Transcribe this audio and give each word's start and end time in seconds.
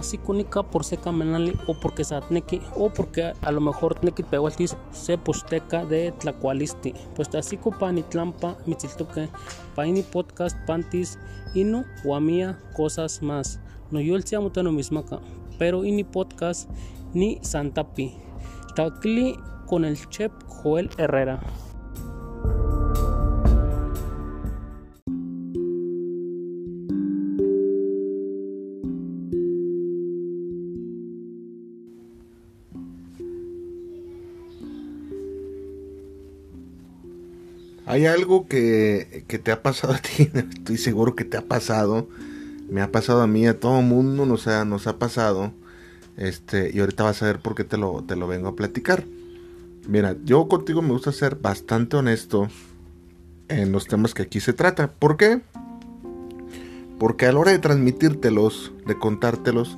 Así 0.00 0.18
cúnica 0.18 0.62
por 0.62 0.84
seca 0.84 1.12
menali 1.12 1.52
o 1.66 1.74
porque 1.74 2.04
satneki 2.04 2.60
o 2.74 2.90
porque 2.90 3.32
a 3.42 3.50
lo 3.52 3.60
mejor 3.60 3.94
tneki 3.94 4.22
pehualtis 4.24 4.76
se 4.90 5.18
posteca 5.18 5.84
de 5.84 6.12
tlacualisti 6.12 6.94
pues 7.14 7.34
así 7.34 7.56
copani 7.56 8.02
tlampa 8.02 8.56
mitziltoque 8.66 9.28
paini 9.76 10.02
podcast 10.02 10.56
pantis 10.66 11.18
inu 11.54 11.84
guamia 12.02 12.58
cosas 12.76 13.22
más. 13.22 13.60
No 13.90 14.00
yo 14.00 14.16
el 14.16 14.24
no 14.64 14.72
mismaca 14.72 15.20
pero 15.58 15.84
ini 15.84 16.04
podcast 16.04 16.70
ni 17.12 17.38
santapi. 17.42 18.16
Takli 18.74 19.36
con 19.66 19.84
el 19.84 19.96
chef 20.08 20.32
Joel 20.46 20.88
Herrera 20.96 21.40
Hay 37.90 38.06
algo 38.06 38.46
que, 38.46 39.24
te 39.42 39.50
ha 39.50 39.62
pasado 39.64 39.94
a 39.94 39.98
ti, 39.98 40.30
estoy 40.54 40.78
seguro 40.78 41.16
que 41.16 41.24
te 41.24 41.36
ha 41.36 41.42
pasado, 41.42 42.08
me 42.68 42.82
ha 42.82 42.92
pasado 42.92 43.20
a 43.20 43.26
mí, 43.26 43.48
a 43.48 43.58
todo 43.58 43.80
el 43.80 43.86
mundo 43.86 44.26
nos 44.26 44.46
ha, 44.46 44.64
nos 44.64 44.86
ha 44.86 45.00
pasado, 45.00 45.52
este, 46.16 46.70
y 46.72 46.78
ahorita 46.78 47.02
vas 47.02 47.20
a 47.20 47.26
ver 47.26 47.40
por 47.40 47.56
qué 47.56 47.64
te 47.64 47.76
lo, 47.76 48.04
te 48.04 48.14
lo 48.14 48.28
vengo 48.28 48.46
a 48.46 48.54
platicar. 48.54 49.02
Mira, 49.88 50.14
yo 50.24 50.46
contigo 50.46 50.82
me 50.82 50.92
gusta 50.92 51.10
ser 51.10 51.34
bastante 51.34 51.96
honesto 51.96 52.46
en 53.48 53.72
los 53.72 53.88
temas 53.88 54.14
que 54.14 54.22
aquí 54.22 54.38
se 54.38 54.52
trata. 54.52 54.92
¿Por 54.92 55.16
qué? 55.16 55.40
Porque 57.00 57.26
a 57.26 57.32
la 57.32 57.40
hora 57.40 57.50
de 57.50 57.58
transmitírtelos, 57.58 58.70
de 58.86 58.96
contártelos, 59.00 59.76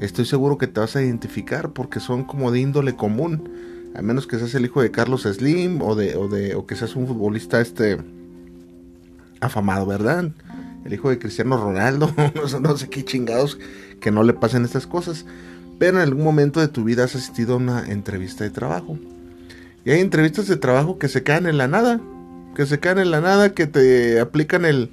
estoy 0.00 0.24
seguro 0.24 0.58
que 0.58 0.66
te 0.66 0.80
vas 0.80 0.96
a 0.96 1.02
identificar 1.02 1.70
porque 1.70 2.00
son 2.00 2.24
como 2.24 2.50
de 2.50 2.58
índole 2.58 2.96
común 2.96 3.48
a 3.94 4.02
menos 4.02 4.26
que 4.26 4.38
seas 4.38 4.54
el 4.54 4.64
hijo 4.64 4.82
de 4.82 4.90
Carlos 4.90 5.22
Slim 5.22 5.82
o 5.82 5.94
de, 5.94 6.16
o 6.16 6.28
de 6.28 6.54
o 6.54 6.66
que 6.66 6.76
seas 6.76 6.96
un 6.96 7.06
futbolista 7.06 7.60
este 7.60 7.98
afamado, 9.40 9.86
¿verdad? 9.86 10.30
El 10.84 10.94
hijo 10.94 11.10
de 11.10 11.18
Cristiano 11.18 11.56
Ronaldo, 11.56 12.12
no, 12.60 12.76
sé 12.76 12.88
qué 12.88 13.04
chingados 13.04 13.58
que 14.00 14.10
no 14.10 14.22
le 14.22 14.32
pasen 14.32 14.64
estas 14.64 14.86
cosas. 14.86 15.26
Pero 15.78 15.98
en 15.98 16.02
algún 16.02 16.24
momento 16.24 16.60
de 16.60 16.68
tu 16.68 16.84
vida 16.84 17.04
has 17.04 17.14
asistido 17.14 17.54
a 17.54 17.56
una 17.56 17.86
entrevista 17.90 18.44
de 18.44 18.50
trabajo. 18.50 18.98
Y 19.84 19.90
hay 19.90 20.00
entrevistas 20.00 20.46
de 20.46 20.56
trabajo 20.56 20.98
que 20.98 21.08
se 21.08 21.22
caen 21.22 21.46
en 21.46 21.58
la 21.58 21.66
nada. 21.66 22.00
Que 22.54 22.66
se 22.66 22.78
caen 22.78 22.98
en 22.98 23.10
la 23.10 23.20
nada, 23.20 23.52
que 23.52 23.66
te 23.66 24.20
aplican 24.20 24.64
el... 24.64 24.90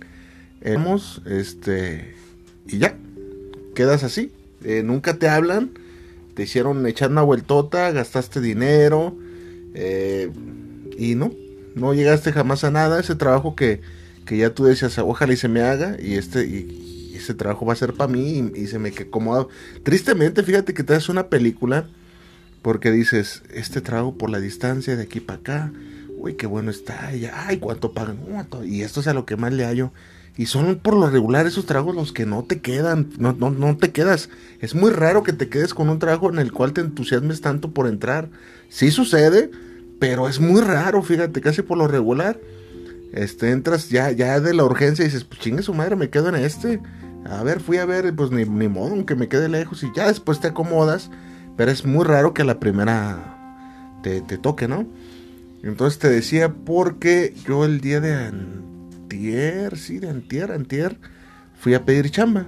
este... 0.62 2.16
Y 2.68 2.80
ya. 2.80 2.96
Quedas 3.76 4.04
así. 4.04 4.32
Eh, 4.64 4.82
nunca 4.84 5.16
te 5.18 5.30
hablan 5.30 5.72
te 6.40 6.44
hicieron 6.44 6.88
echar 6.88 7.12
una 7.12 7.22
vueltota, 7.22 7.92
gastaste 7.92 8.40
dinero 8.40 9.14
eh, 9.74 10.32
y 10.98 11.16
no, 11.16 11.34
no 11.76 11.94
llegaste 11.94 12.32
jamás 12.32 12.64
a 12.64 12.72
nada. 12.72 12.98
Ese 12.98 13.16
trabajo 13.16 13.58
que, 13.58 13.82
que 14.26 14.38
ya 14.38 14.52
tú 14.52 14.64
decías, 14.64 14.98
ojalá 15.00 15.34
y 15.34 15.36
se 15.36 15.50
me 15.50 15.60
haga 15.64 15.98
y 16.02 16.14
este 16.14 16.46
y, 16.46 17.12
ese 17.14 17.34
trabajo 17.34 17.66
va 17.66 17.74
a 17.74 17.76
ser 17.76 17.94
para 17.94 18.10
mí 18.10 18.54
y, 18.56 18.68
se 18.68 18.80
me 18.80 18.94
quedó 18.94 19.10
acomodado. 19.10 19.50
Tristemente, 19.84 20.42
fíjate 20.42 20.74
que 20.74 20.86
te 20.86 20.94
das 20.94 21.10
una 21.10 21.28
película 21.28 21.90
porque 22.62 22.90
dices, 22.90 23.44
este 23.54 23.82
trabajo 23.82 24.18
por 24.18 24.30
la 24.30 24.40
distancia 24.40 24.96
de 24.96 25.04
aquí 25.04 25.20
para 25.20 25.40
acá, 25.40 25.74
uy, 26.20 26.36
qué 26.36 26.48
bueno 26.48 26.72
está, 26.72 27.14
y, 27.14 27.26
ay, 27.26 27.58
cuánto 27.58 27.92
pagan, 27.92 28.18
y 28.64 28.84
esto 28.84 29.02
es 29.02 29.08
a 29.08 29.14
lo 29.14 29.26
que 29.26 29.36
más 29.36 29.52
le 29.52 29.66
hallo. 29.66 29.92
Y 30.38 30.46
son 30.46 30.78
por 30.78 30.96
lo 30.96 31.10
regular 31.10 31.46
esos 31.48 31.66
tragos 31.66 31.96
los 31.96 32.14
que 32.14 32.26
no 32.26 32.44
te 32.44 32.62
quedan, 32.62 33.10
no, 33.18 33.34
no, 33.34 33.50
no 33.50 33.76
te 33.78 33.92
quedas. 33.92 34.30
Es 34.62 34.74
muy 34.74 34.92
raro 34.92 35.24
que 35.24 35.34
te 35.34 35.50
quedes 35.50 35.74
con 35.74 35.90
un 35.90 36.00
trago 36.00 36.30
en 36.30 36.40
el 36.40 36.52
cual 36.52 36.74
te 36.74 36.82
entusiasmes 36.82 37.42
tanto 37.42 37.72
por 37.72 37.88
entrar. 37.88 38.30
Sí 38.70 38.92
sucede, 38.92 39.52
pero 40.00 40.30
es 40.30 40.40
muy 40.40 40.62
raro, 40.62 41.04
fíjate, 41.04 41.42
casi 41.42 41.62
por 41.62 41.78
lo 41.78 41.88
regular. 41.88 42.40
Este, 43.12 43.52
entras 43.52 43.90
ya, 43.90 44.12
ya 44.12 44.40
de 44.40 44.54
la 44.54 44.64
urgencia 44.64 45.04
y 45.04 45.08
dices, 45.08 45.24
pues 45.24 45.42
chingue 45.42 45.64
su 45.64 45.74
madre, 45.74 45.96
me 45.96 46.10
quedo 46.10 46.30
en 46.30 46.36
este. 46.36 46.80
A 47.26 47.44
ver, 47.44 47.60
fui 47.60 47.78
a 47.78 47.86
ver, 47.86 48.16
pues 48.16 48.32
ni, 48.32 48.46
ni 48.46 48.68
modo, 48.68 48.92
aunque 48.92 49.16
me 49.16 49.28
quede 49.28 49.50
lejos 49.50 49.84
y 49.84 49.88
ya 49.96 50.08
después 50.08 50.40
te 50.40 50.48
acomodas. 50.48 51.12
Pero 51.58 51.72
es 51.72 51.86
muy 51.86 52.06
raro 52.06 52.34
que 52.34 52.46
la 52.46 52.60
primera 52.60 53.98
te, 54.04 54.22
te 54.22 54.38
toque, 54.38 54.68
¿no? 54.68 54.88
Entonces 55.64 56.00
te 56.00 56.10
decía, 56.10 56.54
porque 56.54 57.34
yo 57.46 57.66
el 57.66 57.82
día 57.82 58.00
de 58.00 58.32
antier, 59.10 59.76
sí, 59.78 59.98
de 59.98 60.10
antier, 60.10 60.52
antier, 60.52 60.98
fui 61.60 61.74
a 61.74 61.84
pedir 61.84 62.12
chamba. 62.12 62.48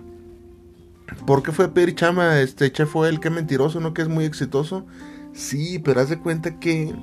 ¿Por 1.25 1.41
qué 1.41 1.51
fue 1.51 1.65
a 1.65 1.73
pedir 1.73 1.95
chamba? 1.95 2.39
Este 2.39 2.71
chef 2.71 2.89
fue 2.89 3.09
el 3.09 3.19
que 3.19 3.29
mentiroso, 3.31 3.79
¿no? 3.79 3.93
Que 3.93 4.03
es 4.03 4.07
muy 4.07 4.25
exitoso. 4.25 4.85
Sí, 5.33 5.79
pero 5.79 6.01
haz 6.01 6.09
de 6.09 6.19
cuenta 6.19 6.59
que 6.59 6.93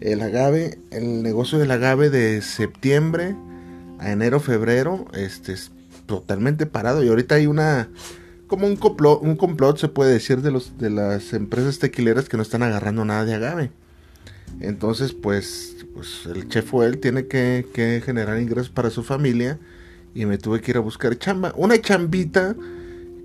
el 0.00 0.22
agave, 0.22 0.78
el 0.90 1.22
negocio 1.22 1.58
del 1.58 1.72
agave 1.72 2.08
de 2.08 2.40
septiembre 2.40 3.34
a 3.98 4.12
enero, 4.12 4.38
febrero, 4.38 5.06
este 5.12 5.52
es 5.52 5.72
totalmente 6.06 6.66
parado. 6.66 7.02
Y 7.02 7.08
ahorita 7.08 7.34
hay 7.34 7.46
una, 7.46 7.88
como 8.46 8.66
un 8.66 8.76
complot, 8.76 9.22
un 9.22 9.36
complot 9.36 9.78
se 9.78 9.88
puede 9.88 10.12
decir 10.12 10.40
de 10.40 10.52
los, 10.52 10.78
de 10.78 10.90
las 10.90 11.32
empresas 11.32 11.80
tequileras 11.80 12.28
que 12.28 12.36
no 12.36 12.44
están 12.44 12.62
agarrando 12.62 13.04
nada 13.04 13.24
de 13.24 13.34
agave. 13.34 13.70
Entonces, 14.60 15.12
pues 15.12 15.73
pues 15.94 16.26
el 16.26 16.48
chef 16.48 16.74
él 16.74 16.98
tiene 16.98 17.26
que, 17.26 18.02
generar 18.04 18.40
ingresos 18.40 18.68
para 18.68 18.90
su 18.90 19.02
familia 19.02 19.58
y 20.14 20.26
me 20.26 20.38
tuve 20.38 20.60
que 20.60 20.72
ir 20.72 20.76
a 20.76 20.80
buscar 20.80 21.16
chamba. 21.16 21.52
Una 21.56 21.80
chambita 21.80 22.56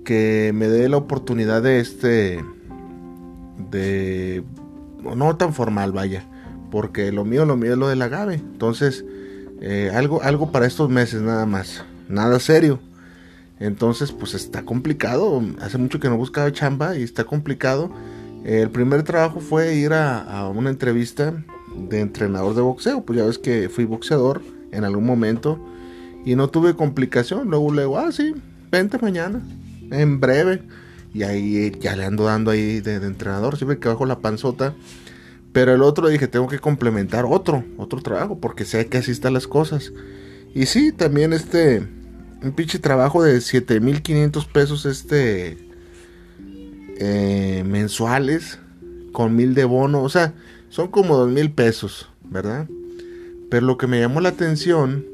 que 0.04 0.52
me 0.54 0.68
dé 0.68 0.88
la 0.88 0.96
oportunidad 0.96 1.62
de 1.62 1.80
este, 1.80 2.44
de, 3.70 4.44
no 5.02 5.36
tan 5.36 5.52
formal, 5.52 5.92
vaya, 5.92 6.24
porque 6.70 7.12
lo 7.12 7.24
mío, 7.24 7.44
lo 7.44 7.56
mío 7.56 7.72
es 7.72 7.78
lo 7.78 7.88
del 7.88 8.02
agave. 8.02 8.34
Entonces, 8.34 9.04
eh, 9.60 9.90
algo, 9.92 10.22
algo 10.22 10.52
para 10.52 10.66
estos 10.66 10.88
meses 10.88 11.22
nada 11.22 11.46
más, 11.46 11.84
nada 12.08 12.38
serio. 12.38 12.80
Entonces, 13.58 14.10
pues 14.12 14.34
está 14.34 14.64
complicado. 14.64 15.42
Hace 15.60 15.76
mucho 15.76 16.00
que 16.00 16.08
no 16.08 16.16
buscaba 16.16 16.50
chamba 16.52 16.96
y 16.96 17.02
está 17.02 17.24
complicado. 17.24 17.90
El 18.44 18.70
primer 18.70 19.02
trabajo 19.02 19.40
fue 19.40 19.74
ir 19.74 19.92
a 19.92 20.48
una 20.54 20.70
entrevista 20.70 21.44
de 21.76 22.00
entrenador 22.00 22.54
de 22.54 22.62
boxeo. 22.62 23.04
Pues 23.04 23.18
ya 23.18 23.26
ves 23.26 23.38
que 23.38 23.68
fui 23.68 23.84
boxeador 23.84 24.42
en 24.72 24.84
algún 24.84 25.04
momento 25.04 25.58
y 26.24 26.36
no 26.36 26.48
tuve 26.48 26.74
complicación. 26.74 27.48
Luego 27.48 27.72
le 27.72 27.82
digo, 27.82 27.98
ah, 27.98 28.12
sí, 28.12 28.34
vente 28.70 28.98
mañana, 28.98 29.40
en 29.90 30.20
breve. 30.20 30.62
Y 31.12 31.24
ahí 31.24 31.72
ya 31.80 31.96
le 31.96 32.04
ando 32.04 32.24
dando 32.24 32.50
ahí 32.50 32.80
de, 32.80 32.96
entrenador, 32.96 33.56
siempre 33.56 33.78
que 33.78 33.88
bajo 33.88 34.06
la 34.06 34.20
panzota. 34.20 34.74
Pero 35.52 35.74
el 35.74 35.82
otro 35.82 36.08
dije, 36.08 36.28
tengo 36.28 36.46
que 36.46 36.60
complementar 36.60 37.24
otro, 37.24 37.64
otro 37.76 38.00
trabajo, 38.00 38.38
porque 38.38 38.64
sé 38.64 38.86
que 38.86 38.98
así 38.98 39.10
están 39.10 39.34
las 39.34 39.48
cosas. 39.48 39.92
Y 40.54 40.66
sí, 40.66 40.92
también 40.92 41.32
este, 41.32 41.82
un 42.42 42.52
pinche 42.52 42.78
trabajo 42.78 43.22
de 43.24 43.40
7500 43.40 44.46
pesos, 44.46 44.86
este, 44.86 45.58
eh, 46.98 47.64
mensuales, 47.66 48.60
con 49.12 49.34
mil 49.34 49.54
de 49.54 49.64
bono. 49.64 50.02
O 50.02 50.08
sea, 50.08 50.34
son 50.70 50.88
como 50.88 51.16
dos 51.16 51.28
mil 51.28 51.50
pesos, 51.50 52.08
¿verdad? 52.24 52.66
Pero 53.50 53.66
lo 53.66 53.76
que 53.76 53.88
me 53.88 54.00
llamó 54.00 54.20
la 54.20 54.30
atención 54.30 55.04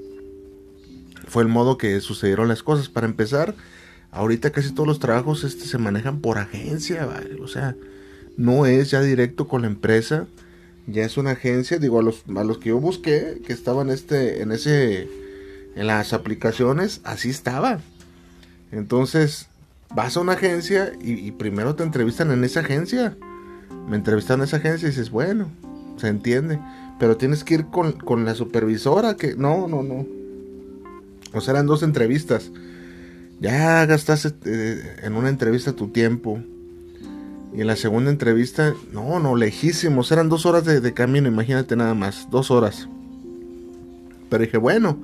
fue 1.27 1.43
el 1.43 1.49
modo 1.49 1.79
que 1.79 2.01
sucedieron 2.01 2.47
las 2.47 2.63
cosas. 2.63 2.89
Para 2.89 3.07
empezar, 3.07 3.55
ahorita 4.13 4.51
casi 4.51 4.73
todos 4.73 4.87
los 4.87 5.01
trabajos 5.01 5.43
este, 5.43 5.65
se 5.65 5.79
manejan 5.79 6.21
por 6.21 6.39
agencia, 6.39 7.09
o 7.43 7.49
sea, 7.49 7.75
no 8.37 8.67
es 8.67 8.91
ya 8.91 9.01
directo 9.01 9.49
con 9.49 9.63
la 9.63 9.69
empresa, 9.69 10.27
ya 10.87 11.05
es 11.05 11.17
una 11.17 11.33
agencia. 11.33 11.79
Digo, 11.79 11.99
a 11.99 12.03
los, 12.03 12.23
a 12.37 12.45
los 12.45 12.59
que 12.59 12.69
yo 12.69 12.79
busqué, 12.79 13.41
que 13.45 13.55
estaban 13.55 13.89
este, 13.89 14.43
en 14.43 14.53
ese, 14.53 15.09
en 15.75 15.87
las 15.87 16.13
aplicaciones, 16.13 17.01
así 17.03 17.31
estaba. 17.31 17.81
Entonces, 18.73 19.49
vas 19.95 20.19
a 20.19 20.21
una 20.21 20.33
agencia 20.33 20.93
y, 21.03 21.13
y 21.13 21.33
primero 21.33 21.75
te 21.75 21.83
entrevistan 21.83 22.31
en 22.31 22.45
esa 22.45 22.61
agencia 22.61 23.17
me 23.87 23.97
entrevistaron 23.97 24.41
en 24.41 24.49
esa 24.49 24.57
agencia 24.57 24.87
y 24.87 24.91
dices, 24.91 25.11
bueno, 25.11 25.51
se 25.97 26.09
entiende. 26.09 26.59
Pero 26.99 27.17
tienes 27.17 27.45
que 27.45 27.55
ir 27.55 27.67
con, 27.67 28.25
la 28.25 28.35
supervisora 28.35 29.17
que... 29.17 29.35
No, 29.35 29.69
no, 29.69 29.83
no. 29.83 30.07
O 31.33 31.41
sea, 31.41 31.53
eran 31.53 31.67
dos 31.67 31.83
entrevistas. 31.83 32.51
Ya 33.41 33.85
gastaste 33.85 34.35
eh, 34.47 34.97
en 35.03 35.15
una 35.15 35.29
entrevista 35.29 35.73
tu 35.73 35.89
tiempo. 35.89 36.41
Y 37.55 37.61
en 37.61 37.67
la 37.67 37.77
segunda 37.77 38.11
entrevista, 38.11 38.75
no, 38.93 39.21
no, 39.21 39.37
lejísimos. 39.37 40.11
Eran 40.11 40.29
dos 40.29 40.47
horas 40.47 40.65
de, 40.65 40.95
camino, 40.95 41.29
imagínate 41.29 41.77
nada 41.77 41.95
más. 41.95 42.29
Dos 42.31 42.51
horas. 42.51 42.89
Pero 44.31 44.43
dije, 44.43 44.59
bueno, 44.59 44.99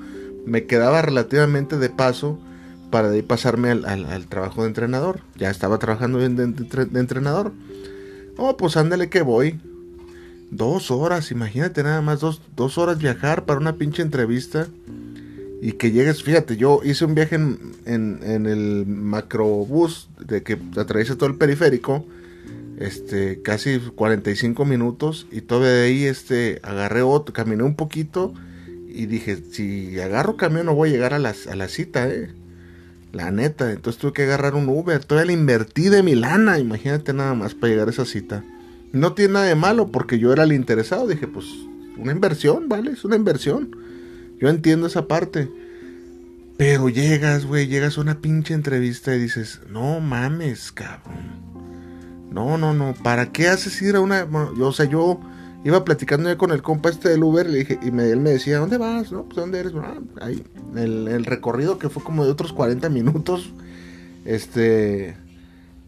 me 0.46 0.64
quedaba 0.64 1.02
relativamente 1.02 1.76
de 1.76 1.90
paso 1.90 2.38
para 2.90 3.11
de 3.11 3.17
ahí 3.17 3.23
pasarme 3.23 3.70
al, 3.70 4.26
trabajo 4.29 4.62
de 4.62 4.69
entrenador. 4.69 5.20
Ya 5.37 5.50
estaba 5.50 5.79
trabajando 5.79 6.19
de, 6.19 6.29
de 6.29 7.00
entrenador. 7.00 7.52
Oh, 8.37 8.56
pues 8.56 8.76
ándale 8.76 9.08
que 9.08 9.23
voy. 9.23 9.61
Dos 10.50 10.90
horas, 10.90 11.31
imagínate 11.31 11.82
nada 11.82 12.02
más, 12.02 12.20
dos, 12.20 12.43
dos 12.56 12.76
horas 12.79 12.99
viajar 12.99 13.44
para 13.44 13.61
una 13.61 13.76
pinche 13.76 14.02
entrevista. 14.02 14.69
Y 15.61 15.73
que 15.73 15.93
llegues, 15.93 16.23
fíjate, 16.23 16.56
yo 16.56 16.81
hice 16.82 17.05
un 17.05 17.14
viaje 17.14 17.37
en, 17.37 17.75
en, 17.87 18.46
el 18.46 18.84
macrobús 18.84 20.08
de 20.19 20.43
que 20.43 20.58
atraviesa 20.76 21.17
todo 21.17 21.29
el 21.29 21.37
periférico. 21.37 22.05
Este, 22.79 23.43
casi 23.43 23.79
45 23.79 24.64
minutos. 24.64 25.26
Y 25.31 25.43
todavía 25.43 25.70
de 25.70 25.84
ahí, 25.84 26.05
este, 26.05 26.58
agarré 26.62 27.02
otro, 27.02 27.32
caminé 27.32 27.62
un 27.62 27.76
poquito. 27.76 28.34
Y 28.88 29.06
dije, 29.06 29.37
si 29.37 30.00
agarro 30.00 30.37
camión 30.37 30.67
no 30.67 30.75
voy 30.75 30.90
a 30.90 30.93
llegar 30.93 31.14
a, 31.14 31.17
a 31.17 31.56
la 31.56 31.69
cita, 31.69 32.08
eh. 32.08 32.31
La 33.12 33.31
neta, 33.31 33.70
entonces 33.70 34.00
tuve 34.00 34.14
que 34.14 34.23
agarrar 34.23 34.55
un 34.55 34.69
Uber. 34.69 35.05
Todavía 35.05 35.26
le 35.26 35.38
invertí 35.38 35.91
de 35.91 36.03
mi 36.03 36.14
lana, 36.14 36.59
imagínate 36.59 37.12
nada 37.12 37.35
más 37.35 37.55
para 37.55 37.70
llegar 37.70 37.88
a 37.88 37.91
esa 37.91 38.06
cita. 38.06 38.43
No 38.93 39.12
tiene 39.12 39.35
nada 39.35 39.47
de 39.47 39.55
malo 39.55 39.88
porque 39.88 40.19
yo 40.19 40.32
era 40.32 40.44
el 40.44 40.53
interesado. 40.53 41.06
Dije, 41.06 41.26
pues 41.29 41.47
una 41.99 42.12
inversión, 42.12 42.69
¿vale? 42.69 42.93
Es 42.93 43.05
una 43.05 43.17
inversión. 43.17 43.76
Yo 44.41 44.49
entiendo 44.49 44.87
esa 44.87 45.06
parte. 45.09 45.50
Pero 46.56 46.88
llegas, 46.88 47.44
güey, 47.44 47.67
llegas 47.67 47.99
a 47.99 48.00
una 48.00 48.20
pinche 48.20 48.55
entrevista 48.55 49.15
y 49.15 49.19
dices, 49.19 49.61
no 49.69 50.00
mames, 50.00 50.73
cabrón. 50.73 51.43
No, 52.31 52.56
no, 52.56 52.73
no. 52.73 52.94
¿Para 53.03 53.31
qué 53.31 53.49
haces 53.49 53.81
ir 53.82 53.97
a 53.97 54.00
una... 54.00 54.26
yo, 54.56 54.69
o 54.69 54.73
sea, 54.73 54.87
yo 54.87 55.20
iba 55.64 55.85
platicando 55.85 56.29
ya 56.29 56.37
con 56.37 56.50
el 56.50 56.62
compa 56.62 56.91
este 56.91 57.09
del 57.09 57.23
Uber 57.23 57.49
le 57.49 57.59
dije, 57.59 57.79
y 57.82 57.91
me, 57.91 58.11
él 58.11 58.20
me 58.20 58.31
decía, 58.31 58.59
¿dónde 58.59 58.79
vas? 58.79 59.12
No, 59.12 59.25
pues 59.25 59.37
¿dónde 59.37 59.61
eres? 59.61 59.73
Ah, 59.76 59.99
ahí, 60.20 60.44
el, 60.76 61.09
el 61.09 61.25
recorrido 61.25 61.79
que 61.79 61.88
fue 61.88 62.03
como 62.03 62.25
de 62.25 62.31
otros 62.31 62.53
40 62.53 62.88
minutos. 62.88 63.53
Este 64.25 65.17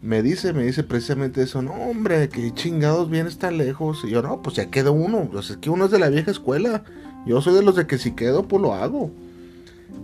me 0.05 0.23
dice, 0.23 0.53
me 0.53 0.65
dice 0.65 0.82
precisamente 0.82 1.41
eso, 1.41 1.62
no 1.62 1.73
hombre, 1.73 2.29
que 2.29 2.53
chingados 2.53 3.09
viene 3.09 3.31
está 3.31 3.50
lejos. 3.50 4.05
Y 4.05 4.11
yo, 4.11 4.21
no, 4.21 4.43
pues 4.43 4.56
ya 4.56 4.71
quedó 4.71 4.93
uno, 4.93 5.31
pues 5.32 5.49
es 5.49 5.56
que 5.56 5.71
uno 5.71 5.87
es 5.87 5.91
de 5.91 5.99
la 5.99 6.11
vieja 6.11 6.31
escuela. 6.31 6.85
Yo 7.25 7.41
soy 7.41 7.55
de 7.55 7.62
los 7.62 7.75
de 7.75 7.87
que 7.87 7.97
si 7.97 8.11
quedo, 8.11 8.47
pues 8.47 8.61
lo 8.61 8.75
hago. 8.75 9.11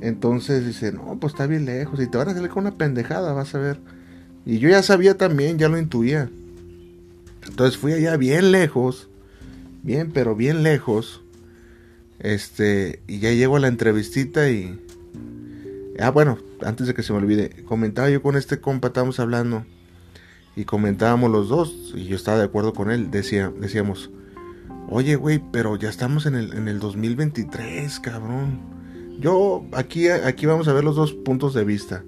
Entonces 0.00 0.66
dice, 0.66 0.90
no, 0.90 1.18
pues 1.20 1.34
está 1.34 1.46
bien 1.46 1.66
lejos. 1.66 2.00
Y 2.00 2.06
te 2.06 2.16
van 2.16 2.30
a 2.30 2.32
salir 2.32 2.48
con 2.48 2.64
una 2.64 2.78
pendejada, 2.78 3.34
vas 3.34 3.54
a 3.54 3.58
ver. 3.58 3.78
Y 4.46 4.58
yo 4.58 4.70
ya 4.70 4.82
sabía 4.82 5.18
también, 5.18 5.58
ya 5.58 5.68
lo 5.68 5.78
intuía. 5.78 6.30
Entonces 7.46 7.76
fui 7.76 7.92
allá 7.92 8.16
bien 8.16 8.52
lejos. 8.52 9.09
Bien, 9.82 10.10
pero 10.12 10.34
bien 10.34 10.62
lejos. 10.62 11.22
Este, 12.18 13.02
y 13.06 13.18
ya 13.18 13.32
llego 13.32 13.56
a 13.56 13.60
la 13.60 13.68
entrevistita 13.68 14.50
y... 14.50 14.78
Ah, 15.98 16.10
bueno, 16.10 16.38
antes 16.62 16.86
de 16.86 16.94
que 16.94 17.02
se 17.02 17.12
me 17.12 17.18
olvide, 17.18 17.64
comentaba 17.64 18.08
yo 18.10 18.22
con 18.22 18.36
este 18.36 18.60
compa, 18.60 18.88
estábamos 18.88 19.20
hablando 19.20 19.64
y 20.56 20.64
comentábamos 20.64 21.30
los 21.30 21.48
dos, 21.48 21.92
y 21.94 22.04
yo 22.04 22.16
estaba 22.16 22.38
de 22.38 22.44
acuerdo 22.44 22.72
con 22.72 22.90
él, 22.90 23.10
decía, 23.10 23.52
decíamos, 23.60 24.10
oye, 24.88 25.16
güey, 25.16 25.42
pero 25.52 25.76
ya 25.76 25.88
estamos 25.88 26.26
en 26.26 26.34
el, 26.34 26.52
en 26.54 26.68
el 26.68 26.80
2023, 26.80 28.00
cabrón. 28.00 28.60
Yo, 29.20 29.64
aquí, 29.72 30.08
aquí 30.08 30.46
vamos 30.46 30.68
a 30.68 30.72
ver 30.72 30.84
los 30.84 30.96
dos 30.96 31.12
puntos 31.12 31.54
de 31.54 31.64
vista. 31.64 32.04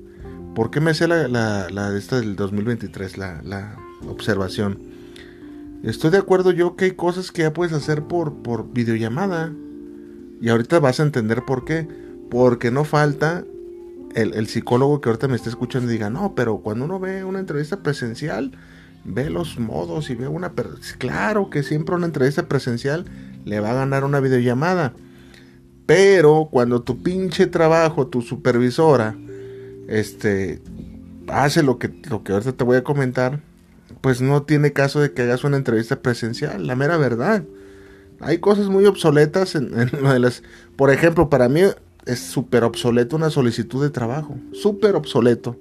¿Por 0.54 0.70
qué 0.70 0.80
me 0.80 0.90
hace 0.90 1.08
la, 1.08 1.28
la, 1.28 1.68
la 1.70 1.96
esta 1.96 2.20
del 2.20 2.36
2023, 2.36 3.16
la, 3.16 3.40
la 3.42 3.76
observación? 4.08 4.91
Estoy 5.82 6.10
de 6.10 6.18
acuerdo 6.18 6.52
yo 6.52 6.76
que 6.76 6.84
hay 6.86 6.90
cosas 6.92 7.32
que 7.32 7.42
ya 7.42 7.52
puedes 7.52 7.72
hacer 7.72 8.04
por, 8.04 8.34
por 8.34 8.72
videollamada. 8.72 9.52
Y 10.40 10.48
ahorita 10.48 10.78
vas 10.78 11.00
a 11.00 11.02
entender 11.02 11.44
por 11.44 11.64
qué. 11.64 11.88
Porque 12.30 12.70
no 12.70 12.84
falta 12.84 13.44
el, 14.14 14.46
psicólogo 14.46 15.00
que 15.00 15.08
ahorita 15.08 15.28
me 15.28 15.36
está 15.36 15.48
escuchando 15.48 15.90
diga, 15.90 16.08
no, 16.10 16.34
pero 16.34 16.58
cuando 16.58 16.84
uno 16.84 17.00
ve 17.00 17.24
una 17.24 17.40
entrevista 17.40 17.82
presencial, 17.82 18.52
ve 19.04 19.28
los 19.28 19.58
modos 19.58 20.08
y 20.10 20.14
ve 20.14 20.28
una... 20.28 20.52
Claro 20.98 21.50
que 21.50 21.62
siempre 21.62 21.96
una 21.96 22.06
entrevista 22.06 22.48
presencial 22.48 23.04
le 23.44 23.60
va 23.60 23.72
a 23.72 23.74
ganar 23.74 24.04
una 24.04 24.20
videollamada. 24.20 24.92
Pero 25.86 26.48
cuando 26.50 26.82
tu 26.82 27.02
pinche 27.02 27.46
trabajo, 27.46 28.06
tu 28.06 28.22
supervisora, 28.22 29.16
este, 29.88 30.62
hace 31.28 31.62
lo 31.62 31.78
que, 31.78 31.92
lo 32.08 32.22
que 32.22 32.32
ahorita 32.32 32.52
te 32.52 32.64
voy 32.64 32.76
a 32.76 32.84
comentar, 32.84 33.40
pues 34.00 34.20
no 34.20 34.42
tiene 34.42 34.72
caso 34.72 35.00
de 35.00 35.12
que 35.12 35.22
hagas 35.22 35.44
una 35.44 35.56
entrevista 35.56 36.00
presencial, 36.00 36.66
la 36.66 36.76
mera 36.76 36.96
verdad. 36.96 37.44
Hay 38.20 38.38
cosas 38.38 38.68
muy 38.68 38.86
obsoletas 38.86 39.54
en, 39.54 39.72
en 39.78 40.22
las... 40.22 40.42
Por 40.76 40.90
ejemplo, 40.90 41.28
para 41.28 41.48
mí 41.48 41.62
es 42.06 42.18
súper 42.20 42.64
obsoleto 42.64 43.16
una 43.16 43.30
solicitud 43.30 43.82
de 43.82 43.90
trabajo. 43.90 44.36
Súper 44.52 44.96
obsoleto. 44.96 45.56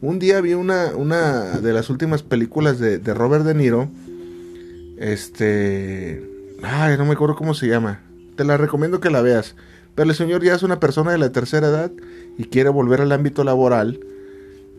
Un 0.00 0.18
día 0.18 0.40
vi 0.40 0.54
una, 0.54 0.92
una 0.96 1.58
de 1.58 1.72
las 1.72 1.90
últimas 1.90 2.22
películas 2.22 2.78
de, 2.78 2.98
de, 2.98 3.14
Robert 3.14 3.44
De 3.44 3.54
Niro. 3.54 3.88
Este. 4.98 6.26
Ay, 6.62 6.96
no 6.96 7.04
me 7.04 7.12
acuerdo 7.12 7.36
cómo 7.36 7.54
se 7.54 7.68
llama. 7.68 8.00
Te 8.36 8.44
la 8.44 8.56
recomiendo 8.56 9.00
que 9.00 9.10
la 9.10 9.20
veas. 9.20 9.56
Pero 9.94 10.08
el 10.08 10.16
señor 10.16 10.42
ya 10.42 10.54
es 10.54 10.62
una 10.62 10.80
persona 10.80 11.12
de 11.12 11.18
la 11.18 11.32
tercera 11.32 11.68
edad 11.68 11.90
y 12.38 12.44
quiere 12.44 12.70
volver 12.70 13.02
al 13.02 13.12
ámbito 13.12 13.44
laboral. 13.44 14.00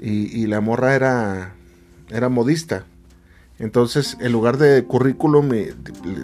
Y, 0.01 0.35
y 0.35 0.47
la 0.47 0.61
morra 0.61 0.95
era, 0.95 1.53
era 2.09 2.29
modista. 2.29 2.85
Entonces, 3.61 4.17
en 4.19 4.33
lugar 4.33 4.57
de 4.57 4.83
currículum, 4.83 5.49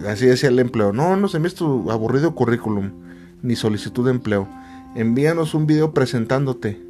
así 0.09 0.25
decía 0.25 0.49
el 0.49 0.59
empleo. 0.59 0.91
No, 0.91 1.15
no 1.15 1.29
se 1.29 1.39
me 1.39 1.47
es 1.47 1.55
tu 1.55 1.89
aburrido 1.89 2.35
currículum, 2.35 2.91
ni 3.41 3.55
solicitud 3.55 4.03
de 4.03 4.11
empleo 4.11 4.49
envíanos 4.97 5.53
un 5.53 5.67
video 5.67 5.93
presentándote 5.93 6.81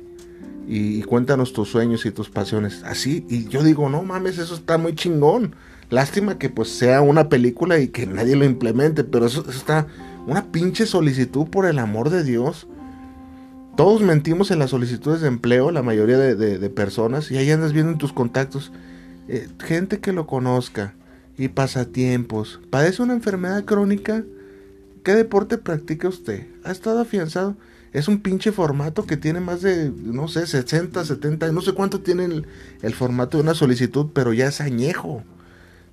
y, 0.65 1.01
cuéntanos 1.03 1.53
tus 1.53 1.69
sueños 1.69 2.05
y 2.05 2.11
tus 2.11 2.29
pasiones. 2.29 2.83
Así, 2.83 3.25
y 3.29 3.47
yo 3.47 3.63
digo, 3.63 3.89
no 3.89 4.03
mames, 4.03 4.37
eso 4.37 4.55
está 4.55 4.77
muy 4.77 4.95
chingón. 4.95 5.55
Lástima 5.89 6.37
que 6.37 6.49
pues 6.49 6.69
sea 6.69 7.01
una 7.01 7.29
película 7.29 7.79
y 7.79 7.87
que 7.87 8.05
nadie 8.05 8.35
lo 8.35 8.43
implemente, 8.43 9.05
pero 9.05 9.25
eso, 9.25 9.49
está 9.49 9.87
una 10.25 10.51
pinche 10.51 10.85
solicitud 10.85 11.47
por 11.47 11.65
el 11.65 11.79
amor 11.79 12.09
de 12.09 12.23
Dios. 12.23 12.67
Todos 13.77 14.01
mentimos 14.01 14.51
en 14.51 14.59
las 14.59 14.71
solicitudes 14.71 15.21
de 15.21 15.29
empleo, 15.29 15.71
la 15.71 15.83
mayoría 15.83 16.17
de, 16.17 16.69
personas, 16.69 17.31
y 17.31 17.37
ahí 17.37 17.49
andas 17.51 17.71
viendo 17.71 17.91
en 17.91 17.97
tus 17.97 18.11
contactos 18.11 18.73
eh, 19.27 19.47
gente 19.59 19.99
que 19.99 20.13
lo 20.13 20.27
conozca 20.27 20.93
y 21.37 21.49
pasatiempos. 21.49 22.59
¿Padece 22.69 23.03
una 23.03 23.13
enfermedad 23.13 23.65
crónica? 23.65 24.23
¿Qué 25.03 25.15
deporte 25.15 25.57
practica 25.57 26.07
usted? 26.07 26.47
¿Ha 26.63 26.71
estado 26.71 26.99
afianzado? 26.99 27.55
Es 27.93 28.07
un 28.07 28.19
pinche 28.19 28.51
formato 28.51 29.05
que 29.05 29.17
tiene 29.17 29.39
más 29.39 29.61
de, 29.61 29.91
no 30.03 30.27
sé, 30.27 30.45
60, 30.45 31.05
70, 31.05 31.51
no 31.51 31.61
sé 31.61 31.73
cuánto 31.73 32.01
tiene 32.01 32.43
el, 32.81 32.93
formato 32.93 33.37
de 33.37 33.43
una 33.43 33.53
solicitud, 33.53 34.07
pero 34.13 34.33
ya 34.33 34.47
es 34.47 34.59
añejo, 34.59 35.23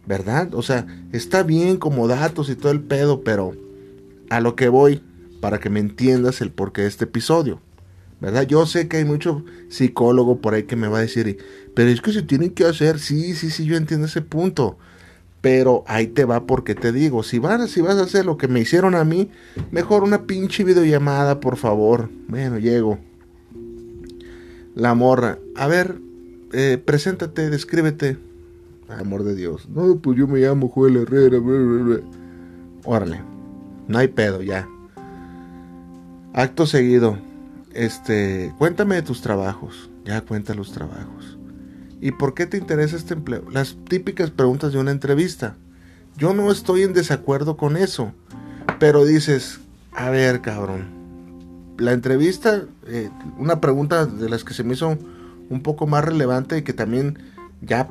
¿verdad? 0.06 0.52
O 0.54 0.62
sea, 0.62 0.86
está 1.12 1.42
bien 1.42 1.76
como 1.76 2.08
datos 2.08 2.48
y 2.50 2.56
todo 2.56 2.72
el 2.72 2.80
pedo, 2.80 3.22
pero 3.22 3.52
a 4.30 4.40
lo 4.40 4.56
que 4.56 4.68
voy, 4.68 5.02
para 5.40 5.60
que 5.60 5.70
me 5.70 5.80
entiendas 5.80 6.40
el 6.40 6.50
porqué 6.50 6.82
de 6.82 6.88
este 6.88 7.04
episodio, 7.04 7.60
¿verdad? 8.20 8.42
Yo 8.42 8.66
sé 8.66 8.88
que 8.88 8.96
hay 8.96 9.04
mucho 9.04 9.44
psicólogo 9.68 10.40
por 10.40 10.54
ahí 10.54 10.64
que 10.64 10.76
me 10.76 10.88
va 10.88 10.98
a 10.98 11.02
decir, 11.02 11.38
pero 11.74 11.90
es 11.90 12.00
que 12.00 12.12
se 12.12 12.22
tienen 12.22 12.50
que 12.50 12.64
hacer, 12.64 12.98
sí, 12.98 13.34
sí, 13.34 13.50
sí, 13.50 13.64
yo 13.64 13.76
entiendo 13.76 14.06
ese 14.06 14.22
punto. 14.22 14.78
Pero 15.40 15.84
ahí 15.86 16.06
te 16.06 16.24
va 16.24 16.46
porque 16.46 16.74
te 16.74 16.90
digo, 16.90 17.22
si 17.22 17.38
vas, 17.38 17.70
si 17.70 17.82
vas 17.82 17.96
a 17.96 18.04
hacer 18.04 18.24
lo 18.24 18.38
que 18.38 18.48
me 18.48 18.60
hicieron 18.60 18.94
a 18.94 19.04
mí, 19.04 19.30
mejor 19.70 20.02
una 20.02 20.22
pinche 20.22 20.64
videollamada, 20.64 21.40
por 21.40 21.56
favor. 21.56 22.08
Bueno, 22.28 22.58
llego. 22.58 22.98
La 24.74 24.94
morra. 24.94 25.38
A 25.54 25.66
ver, 25.66 25.98
eh, 26.52 26.82
preséntate, 26.82 27.50
descríbete. 27.50 28.16
Amor 28.88 29.24
de 29.24 29.34
Dios. 29.34 29.68
No, 29.68 29.96
pues 29.96 30.16
yo 30.16 30.26
me 30.26 30.40
llamo 30.40 30.68
Joel 30.68 30.96
Herrera. 30.96 31.38
Órale. 32.84 33.20
No 33.86 33.98
hay 33.98 34.08
pedo, 34.08 34.40
ya. 34.40 34.68
Acto 36.32 36.66
seguido. 36.66 37.18
Este, 37.74 38.54
cuéntame 38.56 38.94
de 38.94 39.02
tus 39.02 39.20
trabajos. 39.20 39.90
Ya 40.04 40.20
cuenta 40.22 40.54
los 40.54 40.72
trabajos. 40.72 41.38
¿Y 42.04 42.12
por 42.12 42.34
qué 42.34 42.44
te 42.44 42.58
interesa 42.58 42.96
este 42.96 43.14
empleo? 43.14 43.44
Las 43.50 43.78
típicas 43.88 44.30
preguntas 44.30 44.74
de 44.74 44.78
una 44.78 44.90
entrevista. 44.90 45.56
Yo 46.18 46.34
no 46.34 46.52
estoy 46.52 46.82
en 46.82 46.92
desacuerdo 46.92 47.56
con 47.56 47.78
eso. 47.78 48.12
Pero 48.78 49.06
dices, 49.06 49.60
a 49.90 50.10
ver, 50.10 50.42
cabrón. 50.42 50.84
La 51.78 51.92
entrevista, 51.92 52.64
eh, 52.88 53.08
una 53.38 53.62
pregunta 53.62 54.04
de 54.04 54.28
las 54.28 54.44
que 54.44 54.52
se 54.52 54.64
me 54.64 54.74
hizo 54.74 54.98
un 55.48 55.62
poco 55.62 55.86
más 55.86 56.04
relevante 56.04 56.58
y 56.58 56.62
que 56.62 56.74
también 56.74 57.20
ya 57.62 57.88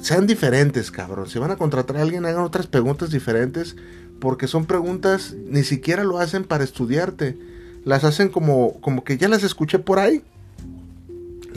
sean 0.00 0.26
diferentes, 0.26 0.90
cabrón. 0.90 1.28
Si 1.28 1.38
van 1.38 1.50
a 1.50 1.56
contratar 1.56 1.98
a 1.98 2.02
alguien, 2.02 2.24
hagan 2.24 2.42
otras 2.42 2.66
preguntas 2.66 3.10
diferentes. 3.10 3.76
Porque 4.18 4.46
son 4.46 4.64
preguntas, 4.64 5.36
ni 5.46 5.62
siquiera 5.62 6.04
lo 6.04 6.20
hacen 6.20 6.44
para 6.44 6.64
estudiarte. 6.64 7.38
Las 7.84 8.02
hacen 8.02 8.30
como, 8.30 8.80
como 8.80 9.04
que 9.04 9.18
ya 9.18 9.28
las 9.28 9.42
escuché 9.42 9.78
por 9.78 9.98
ahí 9.98 10.22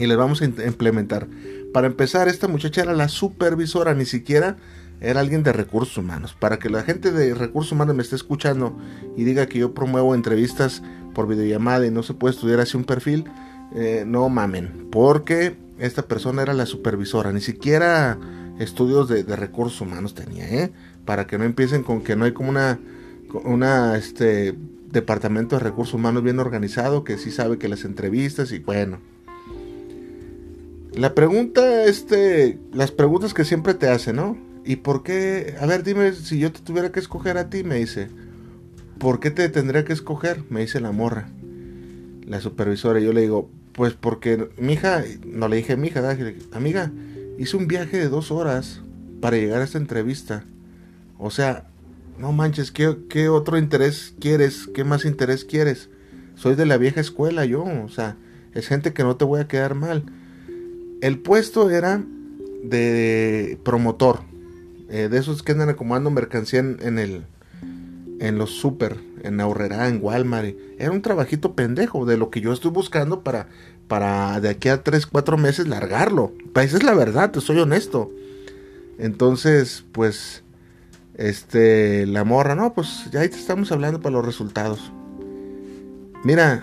y 0.00 0.06
les 0.06 0.16
vamos 0.16 0.40
a 0.42 0.44
implementar. 0.44 1.26
Para 1.72 1.86
empezar, 1.86 2.28
esta 2.28 2.48
muchacha 2.48 2.82
era 2.82 2.94
la 2.94 3.08
supervisora, 3.08 3.94
ni 3.94 4.04
siquiera 4.04 4.56
era 5.00 5.20
alguien 5.20 5.42
de 5.42 5.52
recursos 5.52 5.96
humanos. 5.96 6.36
Para 6.38 6.58
que 6.58 6.68
la 6.68 6.82
gente 6.82 7.12
de 7.12 7.34
recursos 7.34 7.72
humanos 7.72 7.94
me 7.94 8.02
esté 8.02 8.16
escuchando 8.16 8.76
y 9.16 9.24
diga 9.24 9.46
que 9.46 9.58
yo 9.58 9.72
promuevo 9.72 10.14
entrevistas 10.14 10.82
por 11.14 11.26
videollamada 11.26 11.86
y 11.86 11.90
no 11.90 12.02
se 12.02 12.14
puede 12.14 12.34
estudiar 12.34 12.60
así 12.60 12.76
un 12.76 12.84
perfil, 12.84 13.24
eh, 13.74 14.04
no 14.06 14.28
mamen, 14.28 14.88
porque 14.90 15.56
esta 15.78 16.02
persona 16.02 16.42
era 16.42 16.54
la 16.54 16.66
supervisora, 16.66 17.32
ni 17.32 17.40
siquiera 17.40 18.18
estudios 18.58 19.08
de, 19.08 19.22
recursos 19.22 19.80
humanos 19.80 20.14
tenía, 20.14 20.48
¿eh? 20.48 20.72
Para 21.04 21.26
que 21.26 21.38
no 21.38 21.44
empiecen 21.44 21.82
con 21.82 22.02
que 22.02 22.16
no 22.16 22.24
hay 22.24 22.32
como 22.32 22.50
una, 22.50 22.78
una 23.44 23.96
este, 23.96 24.54
departamento 24.90 25.56
de 25.56 25.62
recursos 25.62 25.94
humanos 25.94 26.22
bien 26.22 26.38
organizado 26.38 27.04
que 27.04 27.16
sí 27.16 27.30
sabe 27.30 27.58
que 27.58 27.68
las 27.68 27.84
entrevistas 27.84 28.52
y 28.52 28.58
bueno. 28.58 28.98
La 30.94 31.14
pregunta, 31.14 31.84
este, 31.84 32.58
las 32.72 32.90
preguntas 32.90 33.32
que 33.32 33.44
siempre 33.44 33.74
te 33.74 33.88
hacen, 33.88 34.16
¿no? 34.16 34.36
¿Y 34.64 34.76
por 34.76 35.02
qué? 35.02 35.54
A 35.60 35.66
ver, 35.66 35.84
dime, 35.84 36.12
si 36.12 36.38
yo 36.38 36.52
te 36.52 36.60
tuviera 36.60 36.90
que 36.90 37.00
escoger 37.00 37.38
a 37.38 37.48
ti, 37.48 37.62
me 37.62 37.76
dice. 37.76 38.08
¿Por 38.98 39.20
qué 39.20 39.30
te 39.30 39.48
tendría 39.48 39.84
que 39.84 39.92
escoger? 39.92 40.44
Me 40.50 40.60
dice 40.60 40.80
la 40.80 40.92
morra. 40.92 41.28
La 42.26 42.40
supervisora. 42.40 43.00
Yo 43.00 43.12
le 43.12 43.22
digo, 43.22 43.50
pues 43.72 43.94
porque 43.94 44.50
mi 44.58 44.74
hija, 44.74 45.02
no 45.24 45.48
le 45.48 45.56
dije 45.56 45.76
mi 45.76 45.88
hija, 45.88 46.16
amiga, 46.52 46.92
hice 47.38 47.56
un 47.56 47.68
viaje 47.68 47.96
de 47.96 48.08
dos 48.08 48.30
horas 48.30 48.82
para 49.20 49.36
llegar 49.36 49.60
a 49.60 49.64
esta 49.64 49.78
entrevista. 49.78 50.44
O 51.18 51.30
sea, 51.30 51.68
no 52.18 52.32
manches, 52.32 52.72
¿qué, 52.72 52.98
¿qué, 53.08 53.28
otro 53.28 53.58
interés 53.58 54.14
quieres? 54.20 54.68
¿Qué 54.74 54.84
más 54.84 55.04
interés 55.04 55.44
quieres? 55.44 55.88
Soy 56.34 56.56
de 56.56 56.66
la 56.66 56.76
vieja 56.76 57.00
escuela 57.00 57.44
yo, 57.44 57.62
o 57.62 57.88
sea, 57.88 58.16
es 58.54 58.66
gente 58.66 58.92
que 58.92 59.02
no 59.02 59.16
te 59.16 59.24
voy 59.24 59.40
a 59.40 59.48
quedar 59.48 59.74
mal. 59.74 60.04
El 61.00 61.18
puesto 61.18 61.70
era 61.70 62.02
de 62.62 63.58
promotor, 63.64 64.20
eh, 64.88 65.08
de 65.10 65.18
esos 65.18 65.42
que 65.42 65.52
andan 65.52 65.70
acomodando 65.70 66.10
mercancía 66.10 66.60
en, 66.60 66.98
el 66.98 67.24
en 68.20 68.36
los 68.36 68.50
super, 68.50 68.98
en 69.22 69.40
Aurrera, 69.40 69.88
en 69.88 69.98
Walmart. 70.02 70.54
Era 70.78 70.90
un 70.90 71.00
trabajito 71.00 71.54
pendejo 71.54 72.04
de 72.04 72.18
lo 72.18 72.30
que 72.30 72.40
yo 72.42 72.52
estoy 72.52 72.70
buscando 72.70 73.22
para, 73.22 73.48
para 73.88 74.40
de 74.40 74.50
aquí 74.50 74.68
a 74.68 74.82
3, 74.82 75.06
4 75.06 75.38
meses 75.38 75.66
largarlo. 75.66 76.32
Pues 76.52 76.74
es 76.74 76.82
la 76.82 76.94
verdad, 76.94 77.30
te 77.30 77.40
soy 77.40 77.58
honesto. 77.58 78.10
Entonces, 78.98 79.84
pues, 79.92 80.42
este, 81.14 82.06
la 82.06 82.24
morra, 82.24 82.54
no, 82.54 82.74
pues 82.74 83.08
ya 83.10 83.20
ahí 83.20 83.30
te 83.30 83.36
estamos 83.36 83.72
hablando 83.72 84.00
para 84.00 84.16
los 84.16 84.26
resultados. 84.26 84.92
Mira, 86.22 86.62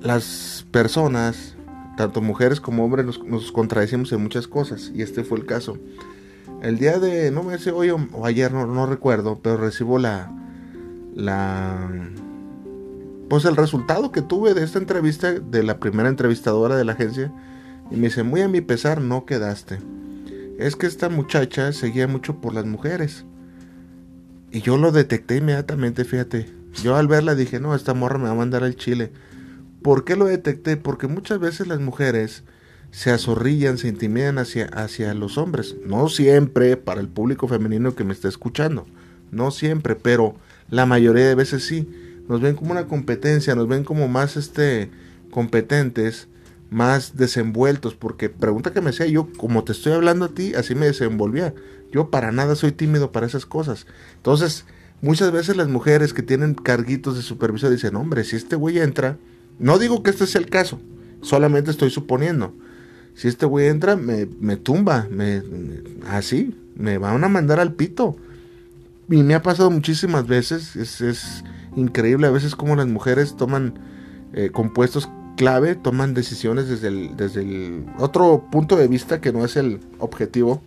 las 0.00 0.64
personas, 0.70 1.54
tanto 2.00 2.22
mujeres 2.22 2.62
como 2.62 2.82
hombres, 2.82 3.04
nos, 3.22 3.52
contradecimos 3.52 4.10
en 4.12 4.22
muchas 4.22 4.48
cosas, 4.48 4.90
y 4.94 5.02
este 5.02 5.22
fue 5.22 5.36
el 5.38 5.44
caso. 5.44 5.76
El 6.62 6.78
día 6.78 6.98
de, 6.98 7.30
no 7.30 7.42
me 7.42 7.58
sé 7.58 7.72
hoy 7.72 7.90
o, 7.90 7.98
ayer, 8.24 8.52
no, 8.52 8.66
no, 8.66 8.86
recuerdo, 8.86 9.40
pero 9.42 9.58
recibo 9.58 9.98
la, 9.98 10.32
la, 11.14 11.90
pues 13.28 13.44
el 13.44 13.54
resultado 13.54 14.12
que 14.12 14.22
tuve 14.22 14.54
de 14.54 14.64
esta 14.64 14.78
entrevista, 14.78 15.32
de 15.32 15.62
la 15.62 15.78
primera 15.78 16.08
entrevistadora 16.08 16.74
de 16.76 16.86
la 16.86 16.92
agencia, 16.92 17.30
y 17.90 17.96
me 17.96 18.08
dice, 18.08 18.22
muy 18.22 18.40
a 18.40 18.48
mi 18.48 18.62
pesar, 18.62 19.02
no 19.02 19.26
quedaste. 19.26 19.78
Es 20.58 20.76
que 20.76 20.86
esta 20.86 21.10
muchacha 21.10 21.72
seguía 21.72 22.08
mucho 22.08 22.40
por 22.40 22.54
las 22.54 22.64
mujeres. 22.64 23.26
Y 24.50 24.62
yo 24.62 24.78
lo 24.78 24.90
detecté 24.90 25.36
inmediatamente, 25.36 26.04
fíjate. 26.04 26.46
Yo 26.82 26.96
al 26.96 27.08
verla 27.08 27.34
dije, 27.34 27.60
no, 27.60 27.74
esta 27.74 27.92
morra 27.92 28.16
me 28.16 28.24
va 28.24 28.30
a 28.30 28.34
mandar 28.34 28.64
al 28.64 28.76
chile. 28.76 29.12
¿Por 29.82 30.04
qué 30.04 30.16
lo 30.16 30.26
detecté? 30.26 30.76
Porque 30.76 31.06
muchas 31.06 31.38
veces 31.38 31.66
las 31.66 31.80
mujeres 31.80 32.44
se 32.90 33.10
azorrillan, 33.10 33.78
se 33.78 33.88
intimidan 33.88 34.38
hacia, 34.38 34.66
hacia 34.66 35.14
los 35.14 35.38
hombres. 35.38 35.76
No 35.84 36.08
siempre 36.08 36.76
para 36.76 37.00
el 37.00 37.08
público 37.08 37.48
femenino 37.48 37.94
que 37.94 38.04
me 38.04 38.12
está 38.12 38.28
escuchando. 38.28 38.86
No 39.30 39.50
siempre, 39.50 39.94
pero 39.94 40.34
la 40.68 40.86
mayoría 40.86 41.26
de 41.26 41.34
veces 41.34 41.64
sí. 41.64 41.88
Nos 42.28 42.40
ven 42.40 42.54
como 42.54 42.72
una 42.72 42.86
competencia, 42.86 43.54
nos 43.54 43.68
ven 43.68 43.84
como 43.84 44.08
más 44.08 44.36
este 44.36 44.90
competentes, 45.30 46.28
más 46.70 47.16
desenvueltos, 47.16 47.94
porque 47.94 48.28
pregunta 48.28 48.72
que 48.72 48.80
me 48.80 48.90
hacía 48.90 49.06
yo, 49.06 49.28
como 49.36 49.64
te 49.64 49.72
estoy 49.72 49.92
hablando 49.92 50.26
a 50.26 50.34
ti, 50.34 50.54
así 50.54 50.74
me 50.74 50.86
desenvolvía. 50.86 51.54
Yo 51.92 52.10
para 52.10 52.32
nada 52.32 52.54
soy 52.54 52.72
tímido 52.72 53.12
para 53.12 53.26
esas 53.26 53.46
cosas. 53.46 53.86
Entonces, 54.16 54.64
muchas 55.00 55.32
veces 55.32 55.56
las 55.56 55.68
mujeres 55.68 56.12
que 56.12 56.22
tienen 56.22 56.54
carguitos 56.54 57.16
de 57.16 57.22
supervisor 57.22 57.70
dicen, 57.70 57.96
hombre, 57.96 58.24
si 58.24 58.36
este 58.36 58.56
güey 58.56 58.78
entra, 58.78 59.18
no 59.60 59.78
digo 59.78 60.02
que 60.02 60.10
este 60.10 60.26
sea 60.26 60.40
el 60.40 60.48
caso, 60.48 60.80
solamente 61.20 61.70
estoy 61.70 61.90
suponiendo 61.90 62.52
si 63.14 63.28
este 63.28 63.46
güey 63.46 63.66
entra, 63.66 63.96
me, 63.96 64.56
tumba, 64.56 65.06
me, 65.10 65.42
así, 66.08 66.56
me 66.74 66.98
van 66.98 67.22
a 67.22 67.28
mandar 67.28 67.60
al 67.60 67.74
pito. 67.74 68.16
Y 69.10 69.22
me 69.22 69.34
ha 69.34 69.42
pasado 69.42 69.70
muchísimas 69.70 70.26
veces, 70.26 70.76
es, 70.76 71.00
es 71.00 71.44
increíble 71.76 72.26
a 72.26 72.30
veces 72.30 72.54
como 72.54 72.76
las 72.76 72.86
mujeres 72.86 73.36
toman 73.36 73.74
eh, 74.32 74.50
compuestos 74.50 75.08
clave, 75.36 75.74
toman 75.74 76.14
decisiones 76.14 76.68
desde 76.68 76.88
el, 77.42 77.84
otro 77.98 78.46
punto 78.50 78.76
de 78.76 78.88
vista 78.88 79.20
que 79.20 79.32
no 79.32 79.44
es 79.44 79.56
el 79.56 79.80
objetivo. 79.98 80.62